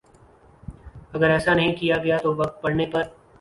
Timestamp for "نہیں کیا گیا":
1.53-2.17